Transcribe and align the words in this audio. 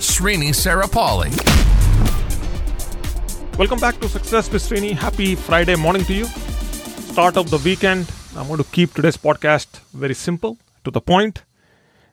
Srini 0.00 0.48
Sarapalli. 0.54 1.30
Welcome 3.58 3.78
back 3.78 4.00
to 4.00 4.08
Success 4.08 4.50
with 4.50 4.62
Srini. 4.62 4.92
Happy 4.92 5.34
Friday 5.34 5.76
morning 5.76 6.04
to 6.06 6.14
you. 6.14 6.24
Start 7.12 7.36
of 7.36 7.50
the 7.50 7.58
weekend. 7.58 8.10
I'm 8.34 8.46
going 8.46 8.56
to 8.56 8.70
keep 8.70 8.94
today's 8.94 9.18
podcast 9.18 9.80
very 9.92 10.14
simple, 10.14 10.56
to 10.84 10.90
the 10.90 11.02
point, 11.02 11.44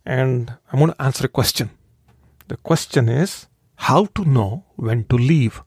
and 0.05 0.53
I'm 0.71 0.79
going 0.79 0.91
to 0.91 1.02
answer 1.02 1.26
a 1.27 1.29
question. 1.29 1.70
The 2.49 2.57
question 2.57 3.07
is 3.07 3.48
how 3.76 4.07
to 4.15 4.26
know 4.26 4.65
when 4.76 5.05
to 5.05 5.15
leave. 5.15 5.63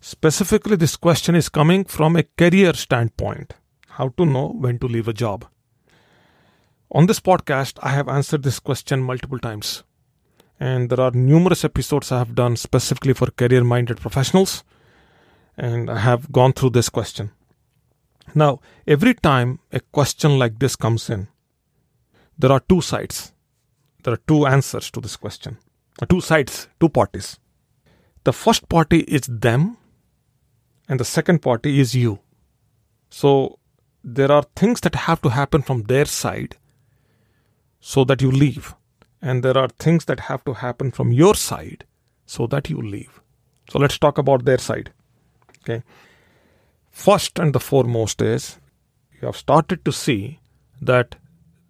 Specifically, 0.00 0.76
this 0.76 0.94
question 0.94 1.34
is 1.34 1.48
coming 1.48 1.84
from 1.84 2.14
a 2.14 2.22
career 2.22 2.74
standpoint 2.74 3.54
how 3.98 4.08
to 4.10 4.24
know 4.24 4.48
when 4.48 4.78
to 4.78 4.86
leave 4.86 5.08
a 5.08 5.12
job. 5.12 5.46
On 6.92 7.06
this 7.06 7.20
podcast, 7.20 7.78
I 7.82 7.90
have 7.90 8.08
answered 8.08 8.42
this 8.44 8.60
question 8.60 9.02
multiple 9.02 9.38
times. 9.38 9.82
And 10.62 10.90
there 10.90 11.00
are 11.00 11.10
numerous 11.10 11.64
episodes 11.64 12.12
I 12.12 12.18
have 12.18 12.36
done 12.36 12.54
specifically 12.54 13.14
for 13.14 13.32
career 13.32 13.64
minded 13.64 14.00
professionals. 14.00 14.62
And 15.56 15.90
I 15.90 15.98
have 15.98 16.30
gone 16.30 16.52
through 16.52 16.70
this 16.70 16.88
question. 16.88 17.32
Now, 18.32 18.60
every 18.86 19.14
time 19.14 19.58
a 19.72 19.80
question 19.80 20.38
like 20.38 20.60
this 20.60 20.76
comes 20.76 21.10
in, 21.10 21.26
there 22.38 22.52
are 22.52 22.60
two 22.60 22.80
sides. 22.80 23.32
There 24.04 24.14
are 24.14 24.22
two 24.28 24.46
answers 24.46 24.88
to 24.92 25.00
this 25.00 25.16
question. 25.16 25.58
Uh, 26.00 26.06
two 26.06 26.20
sides, 26.20 26.68
two 26.78 26.88
parties. 26.88 27.40
The 28.22 28.32
first 28.32 28.68
party 28.68 29.00
is 29.00 29.22
them 29.22 29.78
and 30.88 31.00
the 31.00 31.04
second 31.04 31.42
party 31.42 31.80
is 31.80 31.96
you. 31.96 32.20
So 33.10 33.58
there 34.04 34.30
are 34.30 34.44
things 34.54 34.80
that 34.82 34.94
have 34.94 35.20
to 35.22 35.30
happen 35.30 35.62
from 35.62 35.82
their 35.82 36.04
side 36.04 36.56
so 37.80 38.04
that 38.04 38.22
you 38.22 38.30
leave. 38.30 38.76
And 39.22 39.44
there 39.44 39.56
are 39.56 39.68
things 39.68 40.04
that 40.06 40.20
have 40.20 40.44
to 40.44 40.54
happen 40.54 40.90
from 40.90 41.12
your 41.12 41.34
side 41.34 41.84
so 42.26 42.46
that 42.48 42.68
you 42.68 42.82
leave. 42.82 43.20
So 43.70 43.78
let's 43.78 43.98
talk 43.98 44.18
about 44.18 44.44
their 44.44 44.58
side. 44.58 44.92
Okay. 45.60 45.82
First 46.90 47.38
and 47.38 47.54
the 47.54 47.60
foremost 47.60 48.20
is 48.20 48.58
you 49.20 49.26
have 49.26 49.36
started 49.36 49.84
to 49.84 49.92
see 49.92 50.40
that 50.80 51.14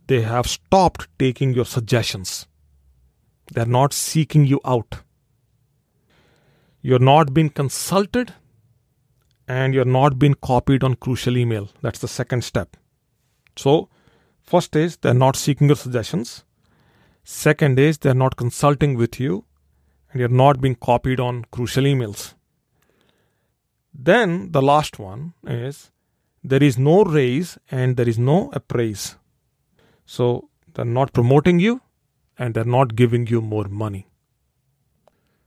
they 0.07 0.23
have 0.23 0.47
stopped 0.47 1.07
taking 1.19 1.53
your 1.53 1.67
suggestions. 1.67 2.47
They're 3.53 3.67
not 3.67 3.93
seeking 3.93 4.47
you 4.47 4.61
out. 4.65 5.01
You're 6.81 6.99
not 6.99 7.35
being 7.35 7.51
consulted 7.51 8.33
and 9.47 9.75
you're 9.75 9.85
not 9.85 10.19
being 10.19 10.35
copied 10.35 10.83
on 10.83 10.95
crucial 10.95 11.37
email. 11.37 11.69
That's 11.83 11.99
the 11.99 12.09
second 12.09 12.45
step. 12.45 12.77
So, 13.57 13.89
first 14.41 14.75
is 14.75 14.97
they're 14.97 15.15
not 15.15 15.37
seeking 15.37 15.69
your 15.69 15.77
suggestions. 15.77 16.45
Second 17.25 17.79
is 17.79 17.99
they're 17.99 18.15
not 18.15 18.37
consulting 18.37 18.97
with 18.97 19.21
you 19.21 19.45
and 20.11 20.21
you're 20.21 20.29
not 20.29 20.61
being 20.61 20.75
copied 20.75 21.21
on 21.21 21.45
crucial 21.51 21.85
emails. 21.85 22.35
Then 23.95 24.53
the 24.53 24.63
last 24.63 24.99
one 24.99 25.35
is 25.47 25.91
there 26.43 26.63
is 26.63 26.79
no 26.79 27.05
raise 27.05 27.59
and 27.71 27.97
there 27.97 28.09
is 28.09 28.19
no 28.19 28.51
appraise. 28.53 29.17
So 30.05 30.49
they're 30.75 30.85
not 30.85 31.13
promoting 31.13 31.61
you 31.61 31.81
and 32.39 32.55
they're 32.55 32.65
not 32.65 32.97
giving 32.97 33.27
you 33.27 33.41
more 33.41 33.69
money. 33.69 34.09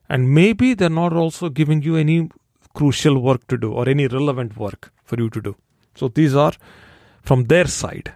And 0.08 0.34
maybe 0.34 0.74
they're 0.76 0.90
not 0.90 1.14
also 1.14 1.50
giving 1.50 1.82
you 1.82 1.96
any 1.96 2.30
crucial 2.74 3.20
work 3.20 3.48
to 3.48 3.58
do 3.58 3.74
or 3.74 3.90
any 3.90 4.08
relevant 4.08 4.56
work 4.58 4.94
for 5.04 5.18
you 5.18 5.30
to 5.32 5.42
do. 5.42 5.56
So 5.96 6.08
these 6.08 6.36
are 6.36 6.54
from 7.22 7.46
their 7.46 7.68
side. 7.68 8.14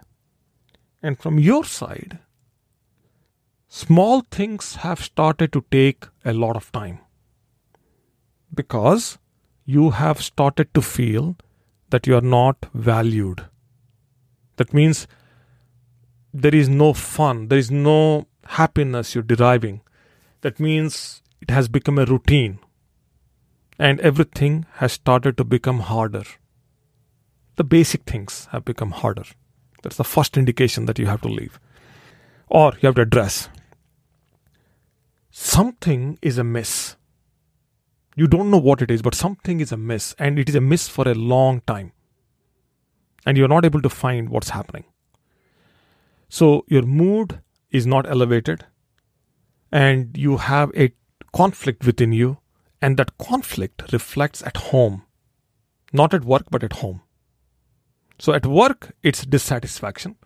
And 1.02 1.18
from 1.18 1.40
your 1.40 1.64
side, 1.64 2.20
small 3.70 4.22
things 4.32 4.76
have 4.78 5.00
started 5.00 5.54
to 5.54 5.64
take 5.70 6.08
a 6.26 6.34
lot 6.34 6.56
of 6.56 6.72
time 6.72 7.00
because 8.54 9.20
you 9.64 9.92
have 9.92 10.20
started 10.20 10.74
to 10.74 10.82
feel 10.82 11.38
that 11.92 12.08
you 12.08 12.16
are 12.16 12.22
not 12.22 12.66
valued. 12.74 13.46
That 14.56 14.74
means 14.74 15.08
there 16.34 16.56
is 16.56 16.68
no 16.68 16.94
fun, 16.94 17.48
there 17.50 17.60
is 17.60 17.70
no 17.70 18.26
happiness 18.46 19.14
you're 19.14 19.24
deriving. 19.24 19.82
That 20.42 20.60
means 20.60 21.22
it 21.40 21.52
has 21.52 21.68
become 21.68 22.00
a 22.00 22.06
routine 22.06 22.58
and 23.78 24.00
everything 24.00 24.66
has 24.78 24.94
started 24.94 25.38
to 25.38 25.44
become 25.44 25.82
harder. 25.82 26.24
The 27.58 27.64
basic 27.64 28.04
things 28.04 28.48
have 28.52 28.66
become 28.66 28.92
harder. 28.92 29.26
That's 29.84 29.98
the 29.98 30.04
first 30.04 30.38
indication 30.38 30.86
that 30.88 30.98
you 30.98 31.06
have 31.06 31.22
to 31.22 31.28
leave 31.28 31.60
or 32.48 32.74
you 32.82 32.88
have 32.88 32.96
to 32.96 33.04
address. 33.04 33.48
Something 35.42 36.20
is 36.22 36.38
amiss. 36.38 36.98
You 38.14 38.28
don't 38.28 38.52
know 38.52 38.58
what 38.58 38.82
it 38.82 38.92
is, 38.92 39.02
but 39.02 39.16
something 39.16 39.62
is 39.62 39.72
amiss, 39.72 40.14
and 40.20 40.38
it 40.38 40.50
is 40.50 40.56
amiss 40.56 40.90
for 40.90 41.08
a 41.08 41.14
long 41.14 41.62
time. 41.62 41.94
And 43.26 43.38
you're 43.38 43.48
not 43.48 43.64
able 43.64 43.82
to 43.82 43.90
find 43.90 44.28
what's 44.28 44.50
happening. 44.50 44.84
So 46.28 46.66
your 46.68 46.82
mood 46.82 47.40
is 47.72 47.88
not 47.88 48.06
elevated, 48.06 48.66
and 49.72 50.18
you 50.18 50.36
have 50.38 50.72
a 50.76 50.94
conflict 51.32 51.86
within 51.86 52.12
you 52.12 52.40
and 52.82 52.98
that 52.98 53.18
conflict 53.18 53.94
reflects 53.94 54.44
at 54.44 54.58
home, 54.58 55.04
not 55.94 56.14
at 56.14 56.26
work, 56.26 56.48
but 56.52 56.66
at 56.66 56.74
home. 56.74 57.02
So 58.18 58.34
at 58.34 58.46
work, 58.46 58.94
it's 59.04 59.26
dissatisfaction. 59.26 60.18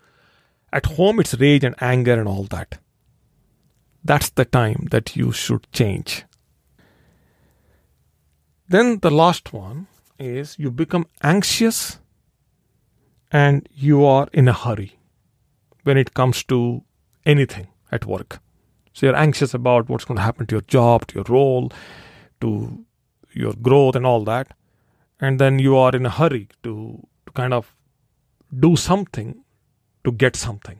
At 0.72 0.86
home, 0.86 1.20
it's 1.20 1.34
rage 1.34 1.62
and 1.62 1.76
anger 1.80 2.18
and 2.18 2.26
all 2.26 2.44
that. 2.44 2.78
That's 4.04 4.30
the 4.30 4.44
time 4.44 4.88
that 4.90 5.16
you 5.16 5.32
should 5.32 5.70
change. 5.72 6.24
Then 8.68 8.98
the 9.00 9.10
last 9.10 9.52
one 9.52 9.86
is 10.18 10.58
you 10.58 10.70
become 10.70 11.06
anxious 11.22 11.98
and 13.30 13.68
you 13.74 14.04
are 14.04 14.28
in 14.32 14.48
a 14.48 14.52
hurry 14.52 14.98
when 15.84 15.96
it 15.96 16.14
comes 16.14 16.44
to 16.44 16.82
anything 17.26 17.68
at 17.90 18.06
work. 18.06 18.40
So 18.92 19.06
you're 19.06 19.16
anxious 19.16 19.54
about 19.54 19.88
what's 19.88 20.04
going 20.04 20.16
to 20.16 20.22
happen 20.22 20.46
to 20.46 20.54
your 20.54 20.62
job, 20.62 21.06
to 21.08 21.14
your 21.16 21.24
role, 21.28 21.72
to 22.40 22.84
your 23.32 23.54
growth 23.54 23.96
and 23.96 24.06
all 24.06 24.24
that 24.24 24.52
and 25.20 25.38
then 25.38 25.58
you 25.58 25.76
are 25.76 25.94
in 25.94 26.06
a 26.06 26.10
hurry 26.10 26.48
to, 26.62 27.06
to 27.26 27.32
kind 27.32 27.54
of 27.54 27.74
do 28.58 28.76
something 28.76 29.42
to 30.04 30.12
get 30.12 30.36
something 30.36 30.78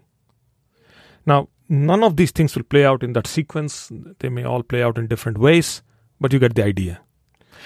now 1.27 1.49
none 1.69 2.02
of 2.04 2.16
these 2.16 2.30
things 2.30 2.54
will 2.54 2.62
play 2.64 2.84
out 2.84 3.02
in 3.02 3.12
that 3.12 3.26
sequence 3.26 3.91
they 4.19 4.28
may 4.28 4.44
all 4.44 4.62
play 4.62 4.82
out 4.82 4.98
in 4.98 5.06
different 5.06 5.38
ways 5.38 5.82
but 6.20 6.32
you 6.32 6.38
get 6.38 6.54
the 6.54 6.64
idea 6.64 7.00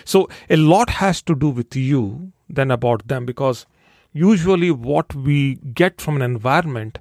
so 0.05 0.29
a 0.49 0.57
lot 0.57 0.91
has 0.91 1.23
to 1.23 1.35
do 1.35 1.49
with 1.49 1.75
you 1.75 2.33
than 2.49 2.71
about 2.71 3.07
them 3.09 3.27
because 3.27 3.67
usually 4.13 4.71
what 4.71 5.15
we 5.15 5.57
get 5.75 6.01
from 6.01 6.17
an 6.17 6.23
environment 6.23 6.99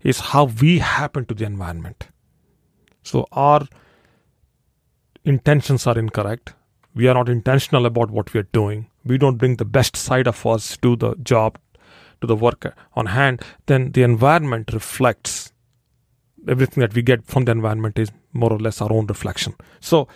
is 0.00 0.20
how 0.20 0.44
we 0.44 0.78
happen 0.78 1.24
to 1.24 1.34
the 1.34 1.44
environment 1.44 2.08
so 3.02 3.26
our 3.32 3.66
intentions 5.26 5.86
are 5.86 5.98
incorrect. 5.98 6.54
We 6.94 7.08
are 7.08 7.14
not 7.14 7.28
intentional 7.28 7.84
about 7.84 8.10
what 8.10 8.32
we 8.32 8.40
are 8.40 8.48
doing. 8.52 8.88
We 9.04 9.18
don't 9.18 9.36
bring 9.36 9.56
the 9.56 9.64
best 9.64 9.96
side 9.96 10.26
of 10.26 10.46
us 10.46 10.76
to 10.78 10.96
the 10.96 11.14
job, 11.16 11.58
to 12.20 12.26
the 12.26 12.36
work 12.36 12.74
on 12.94 13.06
hand. 13.06 13.42
Then 13.66 13.92
the 13.92 14.02
environment 14.02 14.72
reflects 14.72 15.52
everything 16.48 16.80
that 16.80 16.94
we 16.94 17.02
get 17.02 17.26
from 17.26 17.44
the 17.44 17.52
environment 17.52 17.98
is 17.98 18.10
more 18.32 18.52
or 18.52 18.58
less 18.58 18.80
our 18.80 18.92
own 18.92 19.06
reflection. 19.06 19.54
So 19.80 20.08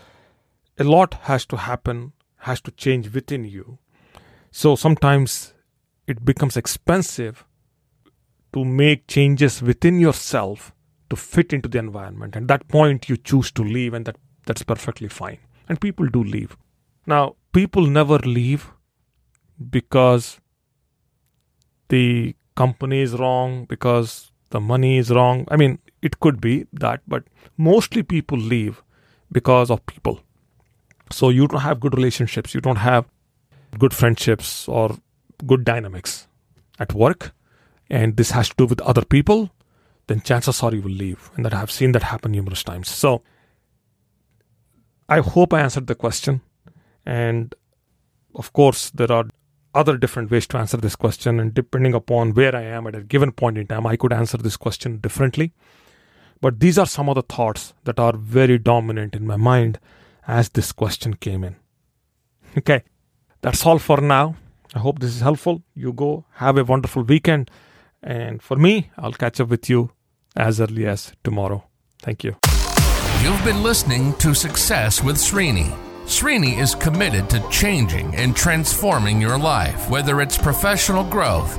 a 0.79 0.85
lot 0.85 1.15
has 1.23 1.45
to 1.47 1.57
happen, 1.57 2.13
has 2.39 2.61
to 2.63 2.71
change 2.71 3.13
within 3.13 3.45
you. 3.45 3.79
So 4.51 4.77
sometimes 4.77 5.55
it 6.07 6.25
becomes 6.25 6.57
expensive 6.57 7.45
to 8.53 8.65
make 8.65 9.07
changes 9.07 9.63
within 9.63 10.01
yourself 10.01 10.73
to 11.09 11.17
fit 11.17 11.53
into 11.53 11.69
the 11.69 11.79
environment. 11.79 12.37
And 12.37 12.49
that 12.49 12.69
point 12.69 13.09
you 13.09 13.17
choose 13.17 13.51
to 13.53 13.63
leave, 13.63 13.95
and 13.95 14.07
that 14.07 14.17
that's 14.47 14.63
perfectly 14.63 15.09
fine. 15.09 15.39
And 15.69 15.81
people 15.81 16.07
do 16.07 16.25
leave. 16.25 16.57
Now, 17.07 17.37
people 17.53 17.87
never 17.87 18.19
leave 18.19 18.73
because 19.71 20.41
the 21.89 22.35
company 22.57 23.01
is 23.01 23.15
wrong, 23.15 23.67
because 23.67 24.33
the 24.51 24.61
money 24.61 24.99
is 24.99 25.11
wrong. 25.11 25.47
I 25.49 25.57
mean, 25.57 25.79
it 26.03 26.21
could 26.21 26.41
be 26.41 26.67
that, 26.73 27.01
but 27.07 27.25
mostly 27.57 28.03
people 28.03 28.39
leave 28.39 28.83
because 29.33 29.71
of 29.71 29.85
people. 29.87 30.21
So 31.11 31.29
you 31.29 31.47
don't 31.47 31.61
have 31.61 31.81
good 31.81 31.95
relationships, 31.95 32.55
you 32.55 32.61
don't 32.61 32.77
have 32.77 33.07
good 33.79 33.93
friendships 33.95 34.69
or 34.69 34.97
good 35.47 35.65
dynamics 35.65 36.27
at 36.79 36.95
work, 36.95 37.33
and 37.89 38.17
this 38.17 38.31
has 38.31 38.49
to 38.51 38.55
do 38.57 38.67
with 38.67 38.81
other 38.83 39.05
people, 39.05 39.51
then 40.07 40.21
chances 40.21 40.63
are 40.63 40.75
you 40.75 40.83
will 40.83 40.91
leave. 40.91 41.31
And 41.37 41.45
that 41.45 41.55
I've 41.55 41.71
seen 41.71 41.93
that 41.93 42.05
happen 42.05 42.33
numerous 42.33 42.65
times. 42.65 42.91
So 42.91 43.23
I 45.09 45.21
hope 45.21 45.53
I 45.53 45.61
answered 45.61 45.87
the 45.87 45.95
question. 45.95 46.41
And 47.05 47.55
of 48.35 48.53
course, 48.53 48.91
there 48.91 49.11
are 49.11 49.27
other 49.75 49.97
different 49.97 50.31
ways 50.31 50.47
to 50.49 50.59
answer 50.59 50.77
this 50.77 50.97
question. 50.97 51.39
And 51.39 51.55
depending 51.55 51.95
upon 51.95 52.35
where 52.35 52.55
I 52.55 52.63
am 52.63 52.87
at 52.87 52.95
a 52.95 53.03
given 53.03 53.33
point 53.33 53.59
in 53.59 53.67
time, 53.67 53.87
I 53.87 53.97
could 53.97 54.13
answer 54.13 54.37
this 54.37 54.57
question 54.57 54.99
differently. 54.99 55.53
But 56.41 56.61
these 56.61 56.79
are 56.79 56.87
some 56.87 57.09
of 57.09 57.17
the 57.17 57.23
thoughts 57.23 57.75
that 57.85 57.99
are 57.99 58.17
very 58.17 58.59
dominant 58.59 59.15
in 59.15 59.27
my 59.27 59.37
mind 59.37 59.79
as 60.27 60.49
this 60.51 60.73
question 60.73 61.15
came 61.15 61.45
in. 61.45 61.57
Okay, 62.57 62.83
that's 63.43 63.67
all 63.67 63.79
for 63.79 64.01
now. 64.01 64.37
I 64.75 64.79
hope 64.79 65.01
this 65.01 65.15
is 65.15 65.21
helpful. 65.21 65.63
You 65.75 65.93
go 65.93 66.25
have 66.35 66.57
a 66.57 66.65
wonderful 66.65 67.03
weekend. 67.03 67.51
And 68.03 68.43
for 68.43 68.57
me, 68.57 68.91
I'll 68.97 69.13
catch 69.13 69.41
up 69.41 69.49
with 69.49 69.69
you 69.69 69.91
as 70.37 70.61
early 70.61 70.87
as 70.87 71.13
tomorrow. 71.23 71.65
Thank 72.01 72.25
you. 72.25 72.37
You've 73.23 73.45
been 73.45 73.63
listening 73.63 74.15
to 74.15 74.33
Success 74.35 75.03
with 75.03 75.17
Srini. 75.17 75.77
Srini 76.07 76.59
is 76.59 76.75
committed 76.75 77.29
to 77.31 77.47
changing 77.51 78.15
and 78.17 78.35
transforming 78.35 79.21
your 79.21 79.39
life, 79.39 79.91
whether 79.91 80.21
it's 80.23 80.39
professional 80.39 81.05
growth, 81.05 81.59